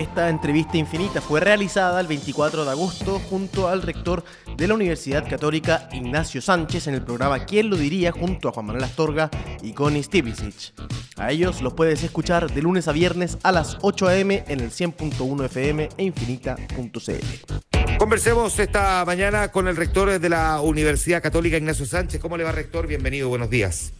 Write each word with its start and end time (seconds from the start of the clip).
Esta 0.00 0.30
entrevista 0.30 0.78
infinita 0.78 1.20
fue 1.20 1.40
realizada 1.40 2.00
el 2.00 2.06
24 2.06 2.64
de 2.64 2.70
agosto 2.70 3.18
junto 3.18 3.68
al 3.68 3.82
rector 3.82 4.24
de 4.56 4.66
la 4.66 4.72
Universidad 4.72 5.28
Católica 5.28 5.90
Ignacio 5.92 6.40
Sánchez 6.40 6.86
en 6.86 6.94
el 6.94 7.02
programa 7.02 7.44
¿Quién 7.44 7.68
lo 7.68 7.76
diría? 7.76 8.10
junto 8.10 8.48
a 8.48 8.52
Juan 8.52 8.64
Manuel 8.64 8.84
Astorga 8.84 9.28
y 9.62 9.74
Connie 9.74 10.02
Stiplicic. 10.02 10.72
A 11.18 11.30
ellos 11.30 11.60
los 11.60 11.74
puedes 11.74 12.02
escuchar 12.02 12.50
de 12.50 12.62
lunes 12.62 12.88
a 12.88 12.92
viernes 12.92 13.36
a 13.42 13.52
las 13.52 13.76
8 13.82 14.08
a.m. 14.08 14.42
en 14.48 14.60
el 14.60 14.70
100.1 14.70 15.44
FM 15.44 15.90
e 15.98 16.04
infinita.cl. 16.04 17.98
Conversemos 17.98 18.58
esta 18.58 19.04
mañana 19.04 19.48
con 19.48 19.68
el 19.68 19.76
rector 19.76 20.18
de 20.18 20.28
la 20.30 20.62
Universidad 20.62 21.22
Católica 21.22 21.58
Ignacio 21.58 21.84
Sánchez. 21.84 22.22
¿Cómo 22.22 22.38
le 22.38 22.44
va, 22.44 22.52
rector? 22.52 22.86
Bienvenido, 22.86 23.28
buenos 23.28 23.50
días. 23.50 23.92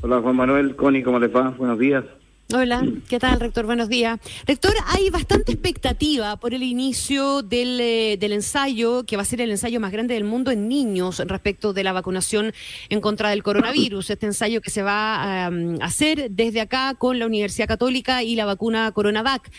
Hola 0.00 0.22
Juan 0.22 0.36
Manuel, 0.36 0.76
Connie, 0.76 1.02
¿cómo 1.02 1.18
les 1.18 1.34
va? 1.34 1.50
Buenos 1.50 1.78
días. 1.78 2.04
Hola, 2.54 2.82
¿qué 3.10 3.18
tal, 3.18 3.40
rector? 3.40 3.66
Buenos 3.66 3.90
días. 3.90 4.18
Rector, 4.46 4.72
hay 4.86 5.10
bastante 5.10 5.52
expectativa 5.52 6.36
por 6.36 6.54
el 6.54 6.62
inicio 6.62 7.42
del, 7.42 7.78
eh, 7.78 8.16
del, 8.18 8.32
ensayo, 8.32 9.04
que 9.04 9.16
va 9.16 9.22
a 9.22 9.26
ser 9.26 9.42
el 9.42 9.50
ensayo 9.50 9.80
más 9.80 9.92
grande 9.92 10.14
del 10.14 10.24
mundo 10.24 10.50
en 10.50 10.66
niños 10.66 11.18
respecto 11.26 11.74
de 11.74 11.84
la 11.84 11.92
vacunación 11.92 12.54
en 12.88 13.02
contra 13.02 13.28
del 13.28 13.42
coronavirus. 13.42 14.08
Este 14.08 14.24
ensayo 14.24 14.62
que 14.62 14.70
se 14.70 14.80
va 14.80 15.44
a 15.44 15.50
hacer 15.82 16.30
desde 16.30 16.62
acá 16.62 16.94
con 16.94 17.18
la 17.18 17.26
Universidad 17.26 17.68
Católica 17.68 18.22
y 18.22 18.34
la 18.34 18.46
vacuna 18.46 18.92
Coronavac. 18.92 19.50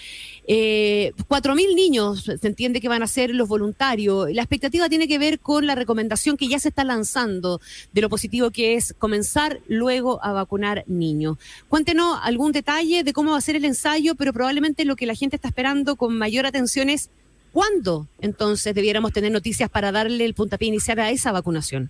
Eh, 0.47 1.13
Cuatro 1.27 1.53
mil 1.53 1.75
niños 1.75 2.23
se 2.23 2.47
entiende 2.47 2.81
que 2.81 2.89
van 2.89 3.03
a 3.03 3.07
ser 3.07 3.35
los 3.35 3.47
voluntarios. 3.47 4.31
La 4.33 4.41
expectativa 4.41 4.89
tiene 4.89 5.07
que 5.07 5.19
ver 5.19 5.39
con 5.39 5.67
la 5.67 5.75
recomendación 5.75 6.37
que 6.37 6.47
ya 6.47 6.57
se 6.57 6.69
está 6.69 6.83
lanzando 6.83 7.61
de 7.93 8.01
lo 8.01 8.09
positivo 8.09 8.49
que 8.49 8.73
es 8.73 8.95
comenzar 8.97 9.59
luego 9.67 10.19
a 10.23 10.31
vacunar 10.31 10.85
niños. 10.87 11.37
Cuéntenos 11.67 12.17
algún 12.23 12.51
detalle 12.51 12.78
de 12.79 13.11
cómo 13.13 13.31
va 13.31 13.37
a 13.37 13.41
ser 13.41 13.57
el 13.57 13.65
ensayo, 13.65 14.15
pero 14.15 14.31
probablemente 14.31 14.85
lo 14.85 14.95
que 14.95 15.05
la 15.05 15.13
gente 15.13 15.35
está 15.35 15.49
esperando 15.49 15.97
con 15.97 16.17
mayor 16.17 16.45
atención 16.45 16.89
es 16.89 17.09
cuándo 17.51 18.07
entonces 18.21 18.73
debiéramos 18.73 19.11
tener 19.11 19.33
noticias 19.33 19.69
para 19.69 19.91
darle 19.91 20.23
el 20.23 20.33
puntapié 20.33 20.69
inicial 20.69 20.97
a 20.99 21.11
esa 21.11 21.33
vacunación. 21.33 21.89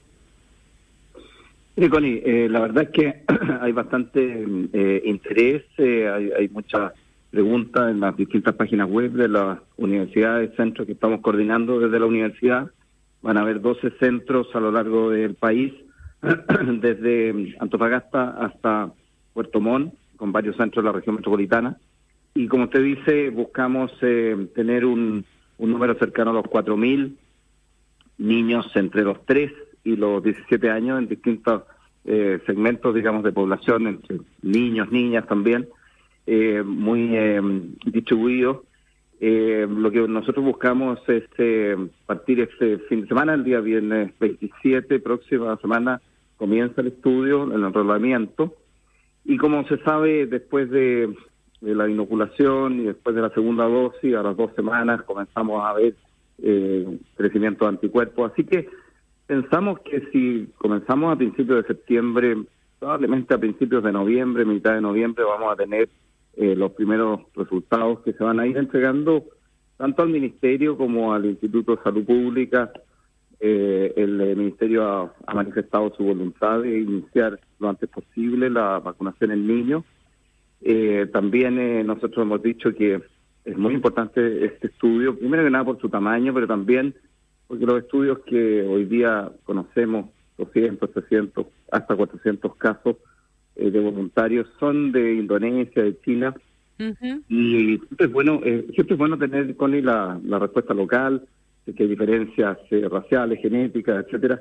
Sí, 1.77 1.87
Connie, 1.89 2.23
eh, 2.25 2.49
la 2.49 2.61
verdad 2.61 2.85
es 2.85 2.89
que 2.89 3.23
hay 3.61 3.71
bastante 3.71 4.45
eh, 4.73 5.01
interés, 5.05 5.63
eh, 5.77 6.09
hay, 6.09 6.31
hay 6.31 6.49
muchas 6.49 6.93
preguntas 7.29 7.91
en 7.91 7.99
las 7.99 8.17
distintas 8.17 8.55
páginas 8.55 8.89
web 8.89 9.11
de 9.11 9.27
las 9.27 9.59
universidades, 9.77 10.55
centros 10.55 10.87
que 10.87 10.93
estamos 10.93 11.21
coordinando 11.21 11.79
desde 11.79 11.99
la 11.99 12.07
universidad. 12.07 12.71
Van 13.21 13.37
a 13.37 13.41
haber 13.41 13.61
12 13.61 13.91
centros 13.99 14.47
a 14.55 14.59
lo 14.59 14.71
largo 14.71 15.11
del 15.11 15.35
país, 15.35 15.71
desde 16.81 17.55
Antofagasta 17.59 18.31
hasta 18.43 18.91
Puerto 19.33 19.61
Montt, 19.61 19.93
con 20.19 20.31
varios 20.31 20.57
centros 20.57 20.83
de 20.83 20.89
la 20.91 20.95
región 20.95 21.15
metropolitana. 21.15 21.77
Y 22.35 22.47
como 22.47 22.65
usted 22.65 22.83
dice, 22.83 23.29
buscamos 23.31 23.91
eh, 24.01 24.49
tener 24.53 24.85
un, 24.85 25.25
número 25.57 25.95
cercano 25.95 26.31
a 26.31 26.33
los 26.35 26.45
4.000 26.45 27.15
niños 28.19 28.69
entre 28.75 29.03
los 29.03 29.25
3 29.25 29.51
y 29.85 29.95
los 29.95 30.21
17 30.21 30.69
años 30.69 30.99
en 30.99 31.07
distintos 31.07 31.63
eh, 32.05 32.39
segmentos, 32.45 32.93
digamos, 32.93 33.23
de 33.23 33.31
población, 33.31 33.87
entre 33.87 34.19
niños, 34.41 34.91
niñas 34.91 35.25
también, 35.25 35.67
eh, 36.27 36.61
muy 36.63 37.15
eh, 37.15 37.41
distribuidos. 37.85 38.59
Eh, 39.21 39.67
lo 39.69 39.91
que 39.91 40.07
nosotros 40.07 40.45
buscamos 40.45 40.99
es 41.09 41.23
eh, 41.37 41.75
partir 42.05 42.39
este 42.39 42.77
fin 42.87 43.01
de 43.01 43.07
semana, 43.07 43.33
el 43.33 43.43
día 43.43 43.59
viernes 43.59 44.13
27, 44.17 44.99
próxima 44.99 45.57
semana, 45.57 46.01
comienza 46.37 46.79
el 46.79 46.87
estudio, 46.87 47.43
el 47.53 47.63
enrolamiento, 47.63 48.55
y 49.25 49.37
como 49.37 49.67
se 49.67 49.77
sabe, 49.79 50.25
después 50.25 50.69
de, 50.69 51.13
la 51.61 51.89
inoculación 51.89 52.79
y 52.79 52.83
después 52.85 53.15
de 53.15 53.21
la 53.21 53.29
segunda 53.31 53.65
dosis, 53.65 54.15
a 54.15 54.23
las 54.23 54.37
dos 54.37 54.53
semanas 54.55 55.03
comenzamos 55.03 55.63
a 55.65 55.73
ver 55.73 55.93
eh, 56.41 56.97
crecimiento 57.15 57.65
de 57.65 57.69
anticuerpos. 57.69 58.31
Así 58.31 58.45
que 58.45 58.69
pensamos 59.27 59.79
que 59.81 60.01
si 60.11 60.49
comenzamos 60.57 61.13
a 61.13 61.17
principios 61.17 61.61
de 61.61 61.67
septiembre, 61.67 62.37
probablemente 62.79 63.33
a 63.33 63.37
principios 63.37 63.83
de 63.83 63.91
noviembre, 63.91 64.45
mitad 64.45 64.73
de 64.73 64.81
noviembre, 64.81 65.25
vamos 65.25 65.51
a 65.51 65.55
tener 65.57 65.89
eh, 66.37 66.55
los 66.55 66.71
primeros 66.71 67.21
resultados 67.35 67.99
que 67.99 68.13
se 68.13 68.23
van 68.23 68.39
a 68.39 68.47
ir 68.47 68.57
entregando 68.57 69.25
tanto 69.77 70.03
al 70.03 70.09
Ministerio 70.09 70.77
como 70.77 71.13
al 71.13 71.25
Instituto 71.25 71.75
de 71.75 71.83
Salud 71.83 72.05
Pública 72.05 72.71
eh, 73.39 73.93
el, 73.95 74.19
eh, 74.19 74.35
Ministerio 74.35 75.13
ha, 75.25 75.33
manifestado 75.33 75.93
su 75.95 76.03
voluntad 76.03 76.61
de 76.61 76.79
iniciar 76.79 77.39
lo 77.59 77.69
antes 77.69 77.89
posible 77.89 78.49
la 78.49 78.79
vacunación 78.79 79.31
en 79.31 79.47
niños. 79.47 79.83
Eh, 80.61 81.07
también 81.13 81.57
eh, 81.57 81.83
nosotros 81.83 82.25
hemos 82.25 82.43
dicho 82.43 82.73
que 82.75 83.01
es 83.45 83.57
muy 83.57 83.73
importante 83.73 84.45
este 84.45 84.67
estudio, 84.67 85.17
primero 85.17 85.43
que 85.43 85.49
nada 85.49 85.63
por 85.63 85.79
su 85.79 85.89
tamaño, 85.89 86.33
pero 86.33 86.47
también 86.47 86.93
porque 87.47 87.65
los 87.65 87.81
estudios 87.81 88.19
que 88.25 88.61
hoy 88.61 88.85
día 88.85 89.31
conocemos, 89.45 90.07
200, 90.37 90.91
300, 90.91 91.47
hasta 91.71 91.95
400 91.95 92.55
casos 92.57 92.97
de 93.55 93.79
voluntarios, 93.79 94.47
son 94.59 94.91
de 94.91 95.15
Indonesia, 95.15 95.83
de 95.83 95.99
China, 96.01 96.33
y 97.27 97.77
siempre 97.77 98.05
es 98.05 98.11
bueno, 98.11 98.39
siempre 98.41 98.93
es 98.93 98.97
bueno 98.97 99.17
tener 99.17 99.55
con 99.57 99.71
la, 99.83 100.19
la 100.23 100.39
respuesta 100.39 100.73
local, 100.73 101.27
que 101.75 101.83
hay 101.83 101.89
diferencias 101.89 102.57
eh, 102.71 102.87
raciales, 102.89 103.41
genéticas, 103.41 104.05
etcétera. 104.05 104.39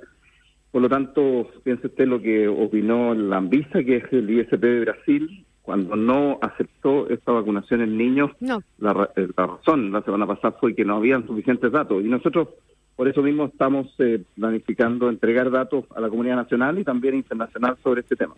Por 0.70 0.82
lo 0.82 0.88
tanto, 0.88 1.50
piense 1.62 1.86
usted 1.86 2.06
lo 2.06 2.20
que 2.20 2.46
opinó 2.46 3.14
la 3.14 3.38
Anvisa, 3.38 3.82
que 3.82 3.96
es 3.96 4.12
el 4.12 4.30
ISP 4.30 4.60
de 4.60 4.80
Brasil, 4.80 5.46
cuando 5.62 5.96
no 5.96 6.38
aceptó 6.42 7.08
esta 7.08 7.32
vacunación 7.32 7.82
en 7.82 7.96
niños. 7.96 8.30
No. 8.40 8.62
La, 8.78 9.10
eh, 9.16 9.28
la, 9.36 9.46
razón 9.46 9.92
la 9.92 10.02
semana 10.02 10.26
pasada 10.26 10.56
fue 10.60 10.74
que 10.74 10.84
no 10.84 10.96
habían 10.96 11.26
suficientes 11.26 11.72
datos. 11.72 12.02
Y 12.02 12.08
nosotros, 12.08 12.48
por 12.96 13.08
eso 13.08 13.22
mismo, 13.22 13.46
estamos 13.46 13.86
eh, 13.98 14.22
planificando 14.34 15.08
entregar 15.08 15.50
datos 15.50 15.84
a 15.94 16.00
la 16.00 16.08
comunidad 16.08 16.36
nacional 16.36 16.78
y 16.78 16.84
también 16.84 17.14
internacional 17.14 17.76
sobre 17.82 18.02
este 18.02 18.16
tema. 18.16 18.34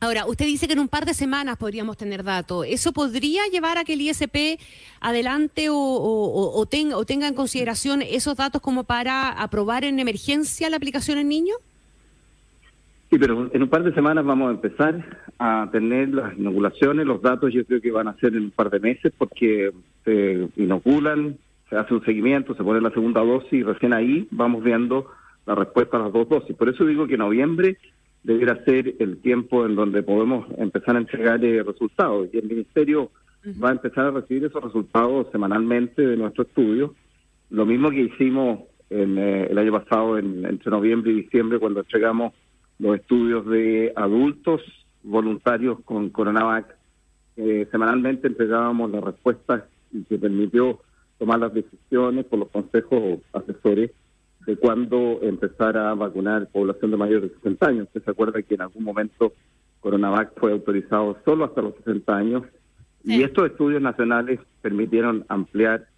Ahora, 0.00 0.26
usted 0.26 0.46
dice 0.46 0.68
que 0.68 0.74
en 0.74 0.78
un 0.78 0.88
par 0.88 1.06
de 1.06 1.14
semanas 1.14 1.56
podríamos 1.56 1.96
tener 1.96 2.22
datos. 2.22 2.64
¿Eso 2.68 2.92
podría 2.92 3.42
llevar 3.50 3.78
a 3.78 3.84
que 3.84 3.94
el 3.94 4.00
ISP 4.00 4.60
adelante 5.00 5.66
o, 5.70 6.66
tenga, 6.70 7.26
en 7.26 7.34
consideración 7.34 8.02
esos 8.02 8.36
datos 8.36 8.62
como 8.62 8.84
para 8.84 9.30
aprobar 9.30 9.84
en 9.84 9.98
emergencia 9.98 10.70
la 10.70 10.76
aplicación 10.76 11.18
en 11.18 11.28
niños? 11.28 11.56
Sí, 13.10 13.18
pero 13.18 13.50
en 13.52 13.62
un 13.62 13.68
par 13.68 13.82
de 13.82 13.92
semanas 13.92 14.24
vamos 14.24 14.48
a 14.48 14.52
empezar 14.52 15.04
a 15.38 15.68
tener 15.72 16.10
las 16.10 16.38
inoculaciones. 16.38 17.04
Los 17.04 17.20
datos 17.20 17.52
yo 17.52 17.64
creo 17.64 17.80
que 17.80 17.90
van 17.90 18.06
a 18.06 18.16
ser 18.18 18.36
en 18.36 18.44
un 18.44 18.50
par 18.52 18.70
de 18.70 18.78
meses 18.78 19.12
porque 19.18 19.72
se 20.04 20.48
inoculan, 20.56 21.36
se 21.70 21.76
hace 21.76 21.94
un 21.94 22.04
seguimiento, 22.04 22.54
se 22.54 22.62
pone 22.62 22.80
la 22.80 22.90
segunda 22.90 23.24
dosis 23.24 23.52
y 23.52 23.62
recién 23.64 23.94
ahí 23.94 24.28
vamos 24.30 24.62
viendo 24.62 25.10
la 25.44 25.56
respuesta 25.56 25.96
a 25.96 26.00
las 26.00 26.12
dos 26.12 26.28
dosis. 26.28 26.54
Por 26.54 26.68
eso 26.68 26.84
digo 26.84 27.08
que 27.08 27.14
en 27.14 27.20
noviembre 27.20 27.78
debiera 28.22 28.62
ser 28.64 28.94
el 28.98 29.18
tiempo 29.18 29.64
en 29.66 29.74
donde 29.74 30.02
podemos 30.02 30.46
empezar 30.58 30.96
a 30.96 31.00
entregar 31.00 31.44
eh, 31.44 31.62
resultados. 31.62 32.28
Y 32.32 32.38
el 32.38 32.48
Ministerio 32.48 33.10
va 33.62 33.70
a 33.70 33.72
empezar 33.72 34.06
a 34.06 34.10
recibir 34.10 34.44
esos 34.44 34.62
resultados 34.62 35.28
semanalmente 35.32 36.02
de 36.02 36.16
nuestro 36.16 36.42
estudio. 36.42 36.94
Lo 37.50 37.64
mismo 37.64 37.90
que 37.90 38.02
hicimos 38.02 38.60
en, 38.90 39.18
eh, 39.18 39.46
el 39.50 39.58
año 39.58 39.72
pasado, 39.72 40.18
en, 40.18 40.44
entre 40.44 40.70
noviembre 40.70 41.12
y 41.12 41.22
diciembre, 41.22 41.58
cuando 41.58 41.80
entregamos 41.80 42.32
los 42.78 42.96
estudios 42.96 43.46
de 43.46 43.92
adultos 43.96 44.62
voluntarios 45.02 45.78
con 45.84 46.10
Coronavac. 46.10 46.76
Eh, 47.36 47.68
semanalmente 47.70 48.26
entregábamos 48.26 48.90
las 48.90 49.02
respuestas 49.02 49.64
y 49.92 50.02
que 50.04 50.18
permitió 50.18 50.80
tomar 51.18 51.38
las 51.38 51.54
decisiones 51.54 52.24
por 52.26 52.40
los 52.40 52.48
consejos 52.50 53.20
asesores 53.32 53.90
de 54.48 54.56
cuándo 54.56 55.18
empezar 55.20 55.76
a 55.76 55.92
vacunar 55.92 56.48
población 56.50 56.90
de 56.90 56.96
mayores 56.96 57.30
de 57.30 57.36
60 57.36 57.66
años. 57.66 57.86
Usted 57.88 58.02
se 58.02 58.10
acuerda 58.10 58.40
que 58.40 58.54
en 58.54 58.62
algún 58.62 58.82
momento 58.82 59.34
Coronavac 59.80 60.32
fue 60.40 60.52
autorizado 60.52 61.18
solo 61.26 61.44
hasta 61.44 61.60
los 61.60 61.74
60 61.84 62.16
años 62.16 62.44
y 63.04 63.22
estos 63.22 63.44
estudios 63.44 63.82
nacionales 63.82 64.40
permitieron 64.62 65.26
ampliar 65.28 65.88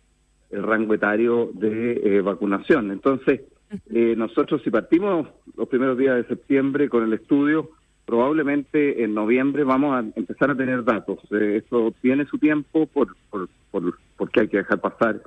el 0.51 0.65
rango 0.65 0.95
etario 0.95 1.51
de 1.55 1.93
eh, 1.93 2.21
vacunación. 2.23 2.91
Entonces, 2.91 3.43
eh, 3.89 4.15
nosotros 4.17 4.63
si 4.65 4.71
partimos 4.73 5.29
los 5.57 5.69
primeros 5.69 5.97
días 5.97 6.17
de 6.17 6.25
septiembre 6.25 6.89
con 6.89 7.05
el 7.05 7.13
estudio, 7.13 7.71
probablemente 8.05 9.05
en 9.05 9.15
noviembre 9.15 9.63
vamos 9.63 9.95
a 9.95 10.01
empezar 10.19 10.51
a 10.51 10.57
tener 10.57 10.83
datos. 10.83 11.21
Eh, 11.31 11.63
eso 11.65 11.95
tiene 12.03 12.25
su 12.25 12.37
tiempo 12.37 12.87
por, 12.87 13.15
por, 13.31 13.49
por, 13.71 13.95
porque 14.17 14.41
hay 14.41 14.49
que 14.49 14.57
dejar 14.57 14.81
pasar 14.81 15.23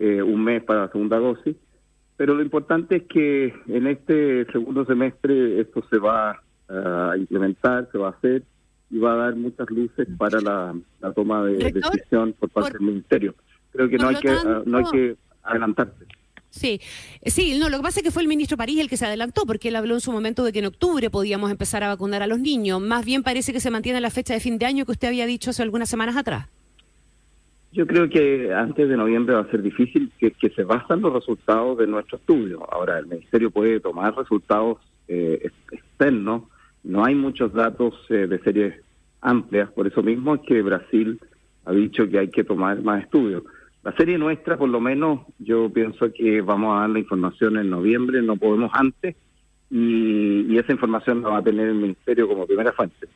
un 0.00 0.44
mes 0.44 0.62
para 0.62 0.82
la 0.82 0.92
segunda 0.92 1.18
dosis 1.18 1.56
pero 2.18 2.34
lo 2.34 2.42
importante 2.42 2.96
es 2.96 3.02
que 3.04 3.54
en 3.68 3.86
este 3.86 4.44
segundo 4.52 4.84
semestre 4.84 5.60
esto 5.60 5.82
se 5.88 5.98
va 5.98 6.42
a 6.68 7.16
implementar, 7.16 7.88
se 7.90 7.96
va 7.96 8.08
a 8.08 8.10
hacer 8.10 8.42
y 8.90 8.98
va 8.98 9.12
a 9.12 9.16
dar 9.16 9.36
muchas 9.36 9.70
luces 9.70 10.08
para 10.18 10.40
la, 10.40 10.74
toma 11.14 11.44
de 11.44 11.70
decisión 11.70 12.34
por 12.38 12.50
parte 12.50 12.72
del 12.72 12.82
Ministerio. 12.82 13.36
Creo 13.70 13.88
que 13.88 13.98
no 13.98 14.08
hay 14.08 14.16
que, 14.16 14.36
no 14.66 14.78
hay 14.78 14.84
que 14.90 15.16
adelantarse. 15.44 16.06
Sí, 16.50 16.80
sí, 17.24 17.56
no, 17.56 17.68
lo 17.68 17.76
que 17.76 17.82
pasa 17.84 18.00
es 18.00 18.04
que 18.04 18.10
fue 18.10 18.22
el 18.22 18.28
ministro 18.28 18.56
París 18.56 18.80
el 18.80 18.88
que 18.88 18.96
se 18.96 19.06
adelantó, 19.06 19.46
porque 19.46 19.68
él 19.68 19.76
habló 19.76 19.94
en 19.94 20.00
su 20.00 20.10
momento 20.10 20.42
de 20.42 20.52
que 20.52 20.58
en 20.58 20.66
octubre 20.66 21.10
podíamos 21.10 21.52
empezar 21.52 21.84
a 21.84 21.88
vacunar 21.88 22.22
a 22.24 22.26
los 22.26 22.40
niños. 22.40 22.80
Más 22.80 23.04
bien 23.04 23.22
parece 23.22 23.52
que 23.52 23.60
se 23.60 23.70
mantiene 23.70 24.00
la 24.00 24.10
fecha 24.10 24.34
de 24.34 24.40
fin 24.40 24.58
de 24.58 24.66
año 24.66 24.84
que 24.84 24.92
usted 24.92 25.06
había 25.06 25.26
dicho 25.26 25.50
hace 25.50 25.62
algunas 25.62 25.88
semanas 25.88 26.16
atrás. 26.16 26.48
Yo 27.70 27.86
creo 27.86 28.08
que 28.08 28.52
antes 28.54 28.88
de 28.88 28.96
noviembre 28.96 29.34
va 29.34 29.42
a 29.42 29.50
ser 29.50 29.62
difícil 29.62 30.10
que, 30.18 30.32
se 30.50 30.64
basan 30.64 31.02
los 31.02 31.12
resultados 31.12 31.76
de 31.78 31.86
nuestro 31.86 32.16
estudio. 32.16 32.66
Ahora, 32.72 32.98
el 32.98 33.06
Ministerio 33.06 33.50
puede 33.50 33.78
tomar 33.80 34.16
resultados 34.16 34.78
eh, 35.06 35.50
externos. 35.70 36.44
No 36.82 37.04
hay 37.04 37.14
muchos 37.14 37.52
datos 37.52 37.94
eh, 38.08 38.26
de 38.26 38.38
series 38.40 38.74
amplias, 39.20 39.70
por 39.72 39.86
eso 39.86 40.02
mismo 40.02 40.36
es 40.36 40.40
que 40.42 40.62
Brasil 40.62 41.20
ha 41.64 41.72
dicho 41.72 42.08
que 42.08 42.18
hay 42.18 42.28
que 42.28 42.44
tomar 42.44 42.80
más 42.82 43.02
estudios. 43.02 43.42
La 43.82 43.92
serie 43.92 44.16
nuestra, 44.16 44.56
por 44.56 44.68
lo 44.68 44.80
menos, 44.80 45.20
yo 45.38 45.70
pienso 45.70 46.12
que 46.12 46.40
vamos 46.40 46.76
a 46.76 46.80
dar 46.80 46.90
la 46.90 46.98
información 46.98 47.58
en 47.58 47.70
noviembre, 47.70 48.22
no 48.22 48.36
podemos 48.36 48.70
antes, 48.74 49.16
y, 49.70 50.56
esa 50.56 50.72
información 50.72 51.22
la 51.22 51.28
va 51.28 51.38
a 51.38 51.42
tener 51.42 51.68
el 51.68 51.74
Ministerio 51.74 52.26
como 52.26 52.46
primera 52.46 52.72
fuente. 52.72 53.08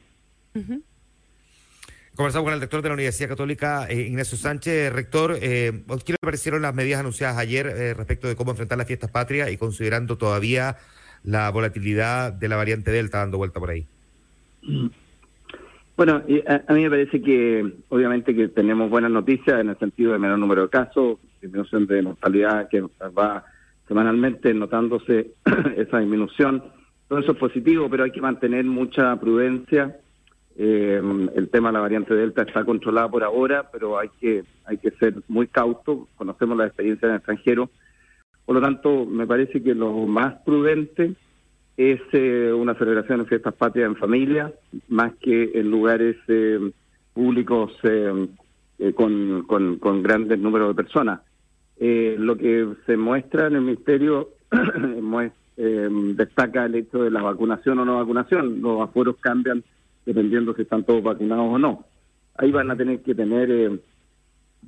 Conversamos 2.14 2.44
con 2.44 2.52
el 2.52 2.60
rector 2.60 2.82
de 2.82 2.90
la 2.90 2.94
Universidad 2.94 3.30
Católica, 3.30 3.86
eh, 3.88 4.02
Ignacio 4.02 4.36
Sánchez. 4.36 4.92
Rector, 4.92 5.38
eh, 5.40 5.82
¿qué 6.04 6.12
le 6.12 6.18
parecieron 6.20 6.60
las 6.60 6.74
medidas 6.74 7.00
anunciadas 7.00 7.38
ayer 7.38 7.66
eh, 7.66 7.94
respecto 7.94 8.28
de 8.28 8.36
cómo 8.36 8.50
enfrentar 8.50 8.76
las 8.76 8.86
fiestas 8.86 9.10
patrias 9.10 9.50
y 9.50 9.56
considerando 9.56 10.18
todavía 10.18 10.76
la 11.24 11.50
volatilidad 11.50 12.30
de 12.34 12.48
la 12.48 12.56
variante 12.56 12.90
Delta 12.90 13.18
dando 13.20 13.38
vuelta 13.38 13.60
por 13.60 13.70
ahí? 13.70 13.86
Bueno, 15.96 16.22
a, 16.66 16.74
mí 16.74 16.82
me 16.82 16.90
parece 16.90 17.22
que 17.22 17.76
obviamente 17.88 18.34
que 18.34 18.48
tenemos 18.48 18.90
buenas 18.90 19.10
noticias 19.10 19.60
en 19.60 19.70
el 19.70 19.78
sentido 19.78 20.12
de 20.12 20.18
menor 20.18 20.38
número 20.38 20.62
de 20.64 20.68
casos, 20.68 21.18
disminución 21.40 21.86
de 21.86 22.02
mortalidad 22.02 22.68
que 22.68 22.82
va 23.18 23.42
semanalmente 23.88 24.52
notándose 24.52 25.30
esa 25.78 25.98
disminución. 25.98 26.62
Todo 27.08 27.20
eso 27.20 27.32
es 27.32 27.38
positivo, 27.38 27.88
pero 27.88 28.04
hay 28.04 28.10
que 28.10 28.20
mantener 28.20 28.66
mucha 28.66 29.18
prudencia 29.18 29.96
eh, 30.56 31.00
el 31.34 31.48
tema 31.50 31.68
de 31.68 31.74
la 31.74 31.80
variante 31.80 32.14
Delta 32.14 32.42
está 32.42 32.64
controlado 32.64 33.10
por 33.10 33.24
ahora, 33.24 33.68
pero 33.70 33.98
hay 33.98 34.08
que, 34.20 34.44
hay 34.64 34.78
que 34.78 34.90
ser 34.92 35.14
muy 35.28 35.46
cauto. 35.46 36.08
Conocemos 36.16 36.56
la 36.56 36.66
experiencia 36.66 37.06
en 37.06 37.12
el 37.12 37.18
extranjero. 37.18 37.70
Por 38.44 38.56
lo 38.56 38.60
tanto, 38.60 39.06
me 39.06 39.26
parece 39.26 39.62
que 39.62 39.74
lo 39.74 39.92
más 40.06 40.34
prudente 40.44 41.14
es 41.76 42.00
eh, 42.12 42.52
una 42.52 42.74
celebración 42.74 43.20
de 43.20 43.26
fiestas 43.26 43.54
patrias 43.54 43.86
en 43.86 43.96
familia, 43.96 44.52
más 44.88 45.14
que 45.20 45.52
en 45.54 45.70
lugares 45.70 46.16
eh, 46.28 46.70
públicos 47.14 47.72
eh, 47.82 48.28
con, 48.94 49.44
con, 49.46 49.78
con, 49.78 50.02
grandes 50.02 50.38
números 50.38 50.68
de 50.68 50.74
personas. 50.74 51.20
lo 51.78 52.36
que 52.36 52.68
se 52.86 52.96
muestra 52.96 53.46
en 53.46 53.56
el 53.56 53.62
Ministerio 53.62 54.30
destaca 56.16 56.66
el 56.66 56.74
hecho 56.74 57.02
de 57.02 57.10
la 57.10 57.22
vacunación 57.22 57.78
o 57.78 57.84
no 57.84 57.96
vacunación. 57.96 58.60
Los 58.60 58.80
aforos 58.80 59.16
cambian 59.20 59.62
dependiendo 60.04 60.54
si 60.54 60.62
están 60.62 60.84
todos 60.84 61.02
vacunados 61.02 61.46
o 61.48 61.58
no. 61.58 61.86
Ahí 62.36 62.50
van 62.50 62.70
a 62.70 62.76
tener 62.76 63.02
que 63.02 63.14
tener 63.14 63.50
eh, 63.50 63.80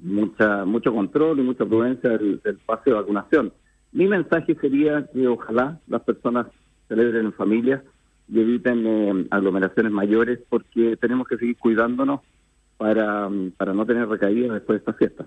mucha 0.03 0.65
mucho 0.65 0.93
control 0.93 1.39
y 1.39 1.43
mucha 1.43 1.65
prudencia 1.65 2.11
del, 2.11 2.41
pase 2.67 2.91
de 2.91 2.97
vacunación. 2.97 3.53
Mi 3.93 4.07
mensaje 4.07 4.55
sería 4.61 5.07
que 5.13 5.27
ojalá 5.29 5.81
las 5.87 6.03
personas 6.03 6.47
celebren 6.89 7.27
en 7.27 7.33
familia 7.33 7.83
y 8.29 8.41
eviten 8.41 8.87
eh, 8.87 9.27
aglomeraciones 9.31 9.93
mayores 9.93 10.41
porque 10.49 10.97
tenemos 10.97 11.29
que 11.29 11.37
seguir 11.37 11.57
cuidándonos 11.59 12.21
para, 12.77 13.31
para 13.57 13.73
no 13.73 13.87
tener 13.87 14.09
recaídas 14.09 14.53
después 14.55 14.77
de 14.77 14.79
esta 14.79 14.93
fiesta. 14.95 15.27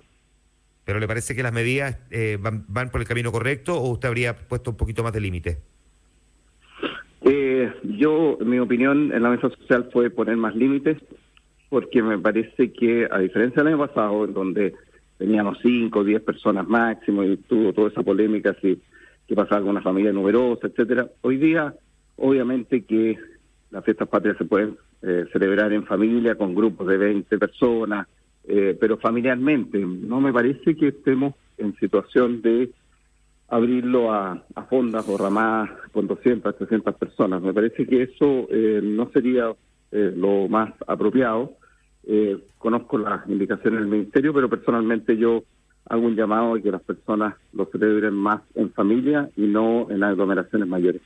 ¿Pero 0.83 0.99
le 0.99 1.07
parece 1.07 1.35
que 1.35 1.43
las 1.43 1.53
medidas 1.53 1.97
eh, 2.11 2.37
van, 2.39 2.65
van 2.67 2.89
por 2.89 3.01
el 3.01 3.07
camino 3.07 3.31
correcto 3.31 3.75
o 3.75 3.91
usted 3.91 4.07
habría 4.07 4.47
puesto 4.47 4.71
un 4.71 4.77
poquito 4.77 5.03
más 5.03 5.13
de 5.13 5.21
límite? 5.21 5.57
Yo, 7.83 8.37
mi 8.41 8.59
opinión 8.59 9.11
en 9.13 9.23
la 9.23 9.29
mesa 9.29 9.49
social 9.49 9.89
fue 9.91 10.09
poner 10.09 10.37
más 10.37 10.55
límites, 10.55 10.97
porque 11.69 12.01
me 12.01 12.17
parece 12.17 12.71
que, 12.71 13.07
a 13.09 13.19
diferencia 13.19 13.63
del 13.63 13.73
año 13.73 13.87
pasado, 13.87 14.25
en 14.25 14.33
donde 14.33 14.73
teníamos 15.17 15.57
5 15.61 15.99
o 15.99 16.03
10 16.03 16.21
personas 16.21 16.67
máximo 16.67 17.23
y 17.23 17.37
tuvo 17.37 17.73
toda 17.73 17.89
esa 17.89 18.03
polémica 18.03 18.55
si 18.61 18.79
qué 19.27 19.35
pasaba 19.35 19.61
con 19.61 19.71
una 19.71 19.81
familia 19.81 20.13
numerosa, 20.13 20.67
etcétera, 20.67 21.09
hoy 21.21 21.37
día, 21.37 21.73
obviamente 22.15 22.85
que 22.85 23.17
las 23.71 23.83
fiestas 23.83 24.07
patrias 24.07 24.37
se 24.37 24.45
pueden 24.45 24.77
eh, 25.01 25.25
celebrar 25.33 25.73
en 25.73 25.85
familia 25.85 26.35
con 26.35 26.55
grupos 26.55 26.87
de 26.87 26.97
20 26.97 27.37
personas, 27.37 28.07
eh, 28.47 28.77
pero 28.79 28.97
familiarmente. 28.97 29.79
No 29.79 30.21
me 30.21 30.31
parece 30.31 30.75
que 30.75 30.87
estemos 30.87 31.33
en 31.57 31.75
situación 31.75 32.41
de 32.41 32.71
abrirlo 33.47 34.11
a, 34.11 34.43
fondas 34.69 35.07
o 35.07 35.17
ramadas 35.17 35.69
con 35.91 36.07
200, 36.07 36.57
300 36.57 36.95
personas. 36.95 37.41
Me 37.41 37.53
parece 37.53 37.85
que 37.85 38.03
eso 38.03 38.47
eh, 38.49 38.81
no 38.83 39.09
sería 39.11 39.53
eh, 39.91 40.13
lo 40.15 40.47
más 40.49 40.73
apropiado. 40.85 41.53
Eh, 42.03 42.37
conozco 42.57 42.97
las 42.97 43.27
indicaciones 43.29 43.79
del 43.79 43.89
Ministerio, 43.89 44.33
pero 44.33 44.49
personalmente 44.49 45.17
yo 45.17 45.43
hago 45.85 46.05
un 46.05 46.15
llamado 46.15 46.55
a 46.55 46.61
que 46.61 46.71
las 46.71 46.81
personas 46.81 47.35
lo 47.53 47.65
celebren 47.65 48.13
más 48.13 48.41
en 48.55 48.71
familia 48.71 49.29
y 49.37 49.47
no 49.47 49.87
en 49.89 50.03
aglomeraciones 50.03 50.67
mayores. 50.67 51.01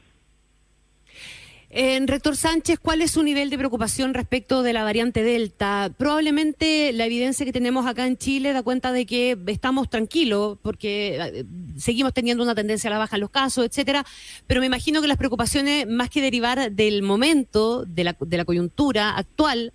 En 1.74 2.10
rector 2.10 2.36
Sánchez, 2.36 2.80
¿cuál 2.80 3.02
es 3.02 3.12
su 3.12 3.24
nivel 3.24 3.50
de 3.50 3.58
preocupación 3.58 4.14
respecto 4.14 4.62
de 4.62 4.74
la 4.74 4.84
variante 4.84 5.24
Delta? 5.24 5.90
Probablemente 5.98 6.92
la 6.92 7.06
evidencia 7.06 7.46
que 7.46 7.54
tenemos 7.54 7.88
acá 7.88 8.06
en 8.08 8.18
Chile 8.18 8.52
da 8.52 8.62
cuenta 8.62 8.92
de 8.92 9.06
que 9.06 9.38
estamos 9.48 9.90
tranquilos 9.90 10.58
porque 10.62 11.18
eh, 11.18 11.46
seguimos 11.78 12.14
teniendo 12.14 12.44
una 12.44 12.56
tendencia 12.56 12.90
a 12.90 12.92
la 12.92 12.98
baja 12.98 13.16
en 13.16 13.22
los 13.22 13.30
casos, 13.30 13.66
etcétera, 13.66 14.06
pero 14.48 14.60
me 14.60 14.68
imagino 14.68 15.02
que 15.02 15.08
las 15.08 15.16
preocupaciones, 15.16 15.88
más 15.88 16.10
que 16.10 16.22
derivar 16.22 16.74
del 16.74 17.04
momento, 17.04 17.86
de 17.86 18.04
la, 18.04 18.18
de 18.20 18.38
la 18.38 18.44
coyuntura 18.44 19.16
actual 19.16 19.72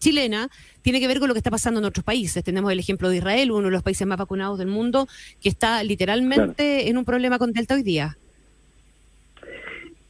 chilena, 0.00 0.50
tiene 0.82 1.00
que 1.00 1.08
ver 1.08 1.18
con 1.18 1.28
lo 1.28 1.34
que 1.34 1.38
está 1.38 1.50
pasando 1.50 1.80
en 1.80 1.86
otros 1.86 2.04
países. 2.04 2.44
Tenemos 2.44 2.70
el 2.70 2.78
ejemplo 2.78 3.08
de 3.08 3.16
Israel, 3.16 3.52
uno 3.52 3.68
de 3.68 3.72
los 3.72 3.82
países 3.82 4.06
más 4.06 4.18
vacunados 4.18 4.58
del 4.58 4.68
mundo, 4.68 5.08
que 5.40 5.48
está 5.48 5.82
literalmente 5.82 6.90
en 6.90 6.98
un 6.98 7.06
problema 7.06 7.38
con 7.38 7.54
Delta 7.54 7.74
hoy 7.74 7.82
día. 7.82 8.18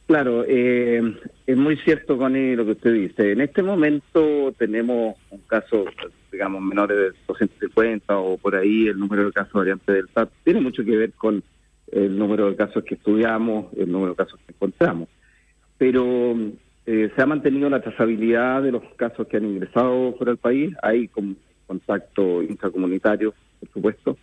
Claro, 0.09 0.43
eh, 0.47 1.03
es 1.45 1.55
muy 1.55 1.77
cierto, 1.77 2.17
Connie, 2.17 2.55
lo 2.55 2.65
que 2.65 2.71
usted 2.71 2.93
dice. 2.93 3.31
En 3.31 3.41
este 3.41 3.61
momento 3.61 4.51
tenemos 4.57 5.15
un 5.29 5.41
caso, 5.41 5.85
digamos, 6.31 6.63
menores 6.63 6.97
de 6.97 7.11
250 7.27 8.17
o 8.17 8.35
por 8.39 8.55
ahí 8.55 8.87
el 8.87 8.97
número 8.97 9.25
de 9.25 9.31
casos 9.31 9.53
variantes 9.53 9.85
del 9.85 10.09
SAT. 10.09 10.31
Tiene 10.43 10.61
mucho 10.61 10.83
que 10.83 10.97
ver 10.97 11.11
con 11.13 11.43
el 11.91 12.17
número 12.17 12.49
de 12.49 12.55
casos 12.55 12.83
que 12.85 12.95
estudiamos, 12.95 13.67
el 13.77 13.91
número 13.91 14.13
de 14.13 14.15
casos 14.15 14.39
que 14.47 14.53
encontramos. 14.53 15.09
Pero 15.77 16.35
eh, 16.87 17.11
se 17.15 17.21
ha 17.21 17.27
mantenido 17.27 17.69
la 17.69 17.83
trazabilidad 17.83 18.63
de 18.63 18.71
los 18.71 18.83
casos 18.95 19.27
que 19.27 19.37
han 19.37 19.45
ingresado 19.45 20.13
fuera 20.13 20.31
del 20.31 20.39
país. 20.39 20.73
Hay 20.81 21.07
contacto 21.67 22.41
intracomunitario, 22.41 23.35
por 23.59 23.69
supuesto. 23.69 24.17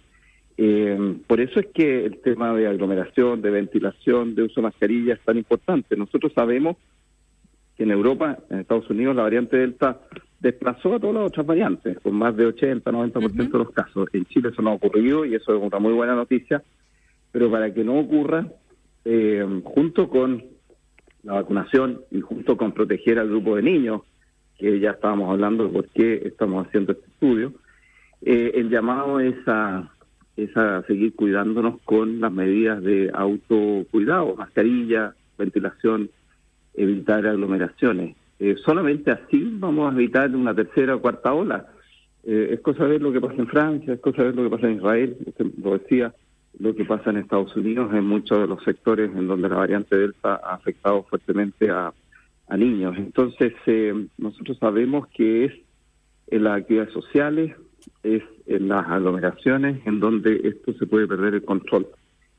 Eh, 0.59 1.19
por 1.27 1.41
eso 1.41 1.61
es 1.61 1.67
que 1.67 2.07
el 2.07 2.19
tema 2.21 2.55
de 2.55 2.67
aglomeración, 2.67 3.43
de 3.43 3.51
ventilación, 3.51 4.35
de 4.35 4.45
uso 4.45 4.57
de 4.57 4.63
mascarilla 4.63 5.15
es 5.15 5.21
tan 5.21 5.37
importante. 5.37 5.97
Nosotros 5.97 6.33
sabemos 6.35 6.77
que 7.77 7.83
en 7.83 7.91
Europa, 7.91 8.39
en 8.49 8.61
Estados 8.61 8.89
Unidos, 8.89 9.15
la 9.15 9.23
variante 9.23 9.59
Delta 9.59 10.01
desplazó 10.41 10.95
a 10.95 11.01
todas 11.01 11.17
las 11.17 11.27
otras 11.27 11.47
variantes, 11.47 11.99
con 12.01 12.15
más 12.15 12.37
de 12.37 12.47
80, 12.47 12.91
90% 12.91 13.51
de 13.51 13.59
los 13.59 13.71
casos. 13.71 14.09
En 14.13 14.25
Chile 14.27 14.51
eso 14.51 14.63
no 14.63 14.71
ha 14.71 14.75
ocurrido 14.75 15.25
y 15.25 15.35
eso 15.35 15.55
es 15.55 15.63
una 15.63 15.79
muy 15.79 15.93
buena 15.93 16.15
noticia, 16.15 16.63
pero 17.33 17.51
para 17.51 17.73
que 17.73 17.85
no 17.85 17.99
ocurra, 17.99 18.47
eh, 19.05 19.45
junto 19.65 20.09
con 20.09 20.43
la 21.23 21.35
vacunación 21.35 22.01
y 22.11 22.21
junto 22.21 22.57
con 22.57 22.73
proteger 22.73 23.19
al 23.19 23.29
grupo 23.29 23.57
de 23.57 23.63
niños, 23.63 24.03
que 24.59 24.81
ya 24.81 24.93
estábamos 24.93 25.31
hablando 25.31 25.65
de 25.65 25.71
por 25.71 25.89
qué 25.89 26.23
estamos 26.25 26.67
haciendo 26.67 26.93
este 26.93 27.07
estudio, 27.09 27.53
eh, 28.23 28.53
el 28.55 28.71
llamado 28.71 29.21
es 29.21 29.37
a 29.47 29.91
es 30.37 30.55
a 30.57 30.83
seguir 30.83 31.15
cuidándonos 31.15 31.81
con 31.83 32.21
las 32.21 32.33
medidas 32.33 32.83
de 32.83 33.11
autocuidado, 33.13 34.37
mascarilla, 34.37 35.15
ventilación, 35.39 36.11
evitar 36.75 37.27
aglomeraciones. 37.27 38.17
Eh, 38.39 38.57
solamente 38.65 39.11
así 39.11 39.57
vamos 39.59 39.91
a 39.91 39.97
evitar 39.97 40.35
una 40.35 40.55
tercera 40.55 40.95
o 40.95 41.01
cuarta 41.01 41.33
ola. 41.33 41.67
Eh, 42.25 42.51
es 42.53 42.61
cosa 42.61 42.85
de 42.87 42.99
lo 42.99 43.13
que 43.13 43.21
pasa 43.21 43.37
en 43.39 43.47
Francia, 43.47 43.95
es 43.95 44.01
cosa 44.01 44.23
de 44.23 44.29
ver 44.29 44.37
lo 44.37 44.45
que 44.45 44.57
pasa 44.57 44.69
en 44.69 44.77
Israel, 44.77 45.17
usted 45.25 45.47
lo 45.63 45.79
decía, 45.79 46.13
lo 46.59 46.75
que 46.75 46.85
pasa 46.85 47.11
en 47.11 47.19
Estados 47.19 47.55
Unidos, 47.57 47.93
en 47.95 48.05
muchos 48.05 48.41
de 48.41 48.47
los 48.47 48.63
sectores 48.65 49.11
en 49.15 49.27
donde 49.27 49.49
la 49.49 49.57
variante 49.57 49.97
Delta 49.97 50.41
ha 50.43 50.55
afectado 50.55 51.05
fuertemente 51.05 51.71
a, 51.71 51.93
niños. 52.57 52.95
Entonces, 52.97 53.53
eh, 53.67 54.07
nosotros 54.19 54.57
sabemos 54.59 55.09
que 55.09 55.47
es 55.47 55.53
en 56.29 56.45
las 56.45 56.61
actividades 56.61 56.93
sociales, 56.93 57.57
es 58.03 58.23
en 58.47 58.69
las 58.69 58.87
aglomeraciones 58.89 59.85
en 59.87 60.01
donde 60.01 60.41
esto 60.45 60.73
se 60.75 60.87
puede 60.87 61.07
perder 61.07 61.35
el 61.35 61.45
control. 61.45 61.87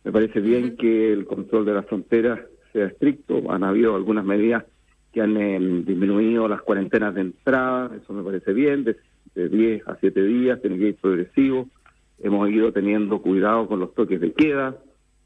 Me 0.04 0.12
parece 0.12 0.39
bien 0.39 0.77
que 0.77 1.12
el 1.12 1.25
control 1.25 1.66
de 1.66 1.74
las 1.74 1.86
fronteras 1.86 2.39
sea 2.72 2.86
estricto. 2.86 3.51
Han 3.51 3.63
habido 3.63 3.96
algunas 3.96 4.24
medidas 4.24 4.66
que 5.12 5.22
han 5.22 5.36
em, 5.38 5.84
disminuido 5.84 6.48
las 6.48 6.62
cuarentenas 6.62 7.16
de 7.16 7.22
entrada, 7.22 7.92
eso 7.96 8.13
me 8.13 8.24
parece 8.24 8.54
bien, 8.54 8.84
de, 8.84 8.96
10 9.36 9.88
a 9.88 9.98
7 10.00 10.24
días, 10.24 10.62
tiene 10.62 10.77
que 10.77 10.88
ir 10.89 10.96
progresivo. 10.96 11.68
Hemos 12.20 12.50
ido 12.50 12.72
teniendo 12.72 13.22
cuidado 13.22 13.68
con 13.68 13.80
los 13.80 13.94
toques 13.94 14.20
de 14.20 14.32
queda, 14.34 14.75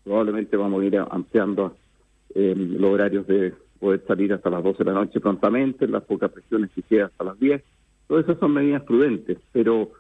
probablemente 0.04 0.58
vamos 0.58 0.82
a 0.82 0.86
ir 0.86 0.98
ampliando 0.98 1.78
em, 2.36 2.78
los 2.78 2.92
horarios 2.92 3.26
de 3.28 3.54
poder 3.80 4.04
salir 4.08 4.34
hasta 4.34 4.50
las 4.50 4.64
12 4.64 4.84
de 4.84 4.92
la 4.92 5.00
noche 5.00 5.20
prontamente, 5.20 5.88
las 5.88 6.04
pocas 6.04 6.32
presiones 6.32 6.72
que 6.72 6.82
quedan 6.84 7.08
hasta 7.08 7.24
las 7.24 7.40
10. 7.40 7.64
Todas 8.08 8.26
esas 8.26 8.40
son 8.40 8.54
medidas 8.54 8.84
prudentes, 8.84 9.38
pero 9.52 9.92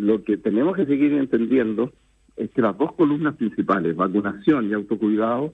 lo 0.00 0.24
que 0.24 0.38
tenemos 0.38 0.74
que 0.74 0.86
seguir 0.86 1.12
entendiendo 1.12 1.92
es 2.36 2.50
que 2.50 2.62
las 2.62 2.76
dos 2.78 2.92
columnas 2.94 3.36
principales, 3.36 3.94
vacunación 3.94 4.68
y 4.68 4.72
autocuidado, 4.72 5.52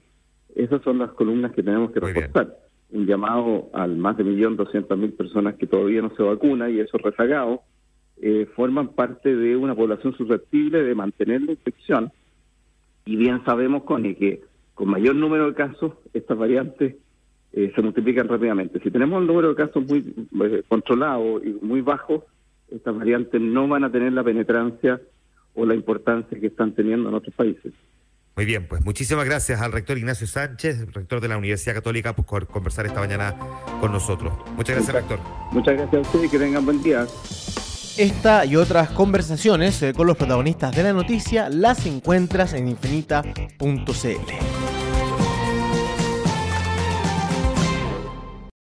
esas 0.55 0.81
son 0.83 0.99
las 0.99 1.11
columnas 1.11 1.51
que 1.51 1.63
tenemos 1.63 1.91
que 1.91 1.99
reforzar. 1.99 2.55
Un 2.89 3.05
llamado 3.05 3.69
al 3.73 3.97
más 3.97 4.15
de 4.15 4.23
1.200.000 4.23 5.17
personas 5.17 5.55
que 5.55 5.67
todavía 5.67 6.01
no 6.01 6.15
se 6.15 6.23
vacunan 6.23 6.73
y 6.73 6.79
esos 6.79 7.01
rezagados 7.01 7.59
eh, 8.21 8.47
forman 8.55 8.89
parte 8.89 9.35
de 9.35 9.57
una 9.57 9.75
población 9.75 10.15
susceptible 10.15 10.81
de 10.81 10.95
mantener 10.95 11.41
la 11.41 11.51
infección. 11.51 12.11
Y 13.05 13.17
bien 13.17 13.43
sabemos, 13.45 13.83
Connie, 13.83 14.15
que 14.15 14.41
con 14.73 14.89
mayor 14.89 15.15
número 15.15 15.47
de 15.47 15.55
casos, 15.55 15.93
estas 16.13 16.37
variantes 16.37 16.95
eh, 17.51 17.71
se 17.75 17.81
multiplican 17.81 18.29
rápidamente. 18.29 18.79
Si 18.79 18.91
tenemos 18.91 19.19
un 19.19 19.27
número 19.27 19.49
de 19.49 19.55
casos 19.55 19.85
muy 19.85 20.13
eh, 20.45 20.63
controlado 20.69 21.43
y 21.43 21.57
muy 21.61 21.81
bajo, 21.81 22.25
estas 22.71 22.97
variantes 22.97 23.41
no 23.41 23.67
van 23.67 23.83
a 23.83 23.91
tener 23.91 24.13
la 24.13 24.23
penetrancia 24.23 25.01
o 25.55 25.65
la 25.65 25.75
importancia 25.75 26.39
que 26.39 26.47
están 26.47 26.73
teniendo 26.73 27.09
en 27.09 27.15
otros 27.15 27.33
países. 27.35 27.73
Muy 28.35 28.45
bien, 28.45 28.67
pues 28.67 28.85
muchísimas 28.85 29.25
gracias 29.25 29.61
al 29.61 29.71
rector 29.71 29.97
Ignacio 29.97 30.27
Sánchez, 30.27 30.93
rector 30.93 31.19
de 31.21 31.27
la 31.27 31.37
Universidad 31.37 31.73
Católica, 31.73 32.15
por 32.15 32.45
conversar 32.45 32.85
esta 32.85 32.99
mañana 32.99 33.35
con 33.81 33.91
nosotros. 33.91 34.31
Muchas 34.55 34.75
gracias, 34.75 34.95
rector. 34.95 35.19
Muchas 35.51 35.75
gracias 35.75 35.95
a 35.95 36.01
usted 36.01 36.23
y 36.23 36.29
que 36.29 36.37
tengan 36.37 36.63
buen 36.63 36.83
día. 36.83 37.07
Esta 37.97 38.45
y 38.45 38.55
otras 38.55 38.91
conversaciones 38.91 39.81
eh, 39.81 39.91
con 39.91 40.05
los 40.05 40.15
protagonistas 40.15 40.75
de 40.75 40.83
la 40.83 40.93
noticia 40.93 41.49
las 41.49 41.87
encuentras 41.87 42.53
en 42.53 42.67
infinita.cl. 42.67 44.46